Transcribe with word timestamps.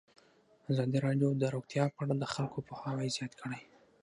ازادي 0.71 0.97
راډیو 1.05 1.29
د 1.41 1.43
روغتیا 1.55 1.85
په 1.95 1.99
اړه 2.03 2.13
د 2.17 2.23
خلکو 2.33 2.57
پوهاوی 2.67 3.07
زیات 3.15 3.33
کړی. 3.41 3.61